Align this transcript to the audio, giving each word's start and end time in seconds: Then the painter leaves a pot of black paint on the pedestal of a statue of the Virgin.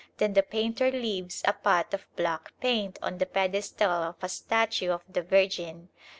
Then 0.17 0.33
the 0.33 0.41
painter 0.41 0.89
leaves 0.89 1.43
a 1.45 1.53
pot 1.53 1.93
of 1.93 2.07
black 2.15 2.59
paint 2.59 2.97
on 3.03 3.19
the 3.19 3.27
pedestal 3.27 3.91
of 3.91 4.15
a 4.23 4.29
statue 4.29 4.89
of 4.89 5.03
the 5.07 5.21
Virgin. 5.21 5.89